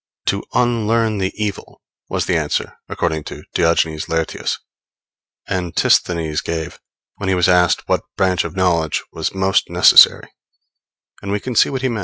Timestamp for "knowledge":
8.55-9.03